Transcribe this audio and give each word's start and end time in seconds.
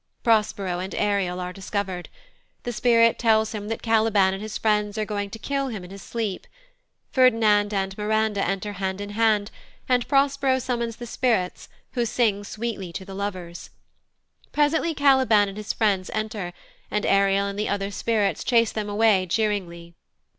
Prospero 0.23 0.79
and 0.79 0.95
Ariel 0.95 1.39
are 1.39 1.53
discovered. 1.53 2.09
The 2.63 2.73
Spirit 2.73 3.19
tells 3.19 3.51
him 3.51 3.67
that 3.67 3.83
Caliban 3.83 4.33
and 4.33 4.41
his 4.41 4.57
friends 4.57 4.97
are 4.97 5.05
going 5.05 5.29
to 5.29 5.37
kill 5.37 5.67
him 5.67 5.83
in 5.83 5.91
his 5.91 6.01
sleep. 6.01 6.47
Ferdinand 7.11 7.71
and 7.71 7.95
Miranda 7.95 8.43
enter 8.43 8.73
hand 8.73 8.99
in 8.99 9.11
hand, 9.11 9.51
and 9.87 10.07
Prospero 10.07 10.57
summons 10.57 10.95
the 10.95 11.05
Spirits, 11.05 11.69
who 11.91 12.03
sing 12.07 12.43
sweetly 12.43 12.91
to 12.91 13.05
the 13.05 13.13
lovers. 13.13 13.69
Presently 14.51 14.95
Caliban 14.95 15.47
and 15.47 15.55
his 15.57 15.71
friends 15.71 16.09
enter, 16.15 16.51
and 16.89 17.05
Ariel 17.05 17.45
and 17.45 17.59
the 17.59 17.69
other 17.69 17.91
spirits 17.91 18.43
chase 18.43 18.71
them 18.71 18.89
away 18.89 19.27
jeeringly. 19.27 19.93